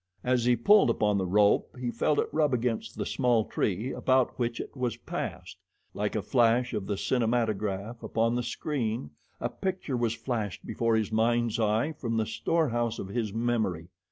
As 0.23 0.45
he 0.45 0.55
pulled 0.55 0.89
upon 0.89 1.19
the 1.19 1.27
rope 1.27 1.77
he 1.79 1.91
felt 1.91 2.17
it 2.17 2.27
rub 2.31 2.55
against 2.55 2.97
the 2.97 3.05
small 3.05 3.45
tree 3.45 3.91
about 3.93 4.39
which 4.39 4.59
it 4.59 4.75
was 4.75 4.97
passed. 4.97 5.57
Like 5.93 6.15
a 6.15 6.23
flash 6.23 6.73
of 6.73 6.87
the 6.87 6.97
cinematograph 6.97 8.01
upon 8.01 8.33
the 8.33 8.41
screen, 8.41 9.11
a 9.39 9.47
picture 9.47 9.95
was 9.95 10.15
flashed 10.15 10.65
before 10.65 10.95
his 10.95 11.11
mind's 11.11 11.59
eye 11.59 11.91
from 11.93 12.17
the 12.17 12.25
storehouse 12.25 12.97
of 12.97 13.09
his 13.09 13.31
memory. 13.31 13.89